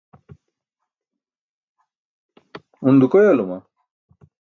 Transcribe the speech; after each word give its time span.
un 2.87 2.95
dukoyalama? 3.01 3.57